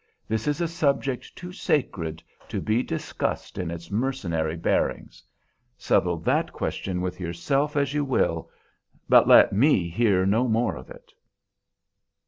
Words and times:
This 0.27 0.47
is 0.47 0.59
a 0.61 0.67
subject 0.67 1.35
too 1.35 1.51
sacred 1.51 2.23
to 2.49 2.59
be 2.59 2.81
discussed 2.81 3.59
in 3.59 3.69
its 3.69 3.91
mercenary 3.91 4.55
bearings; 4.55 5.21
settle 5.77 6.17
that 6.21 6.51
question 6.51 7.01
with 7.01 7.19
yourself 7.19 7.77
as 7.77 7.93
you 7.93 8.03
will, 8.03 8.49
but 9.07 9.27
let 9.27 9.53
me 9.53 9.89
hear 9.89 10.25
no 10.25 10.47
more 10.47 10.75
of 10.75 10.89
it." 10.89 11.11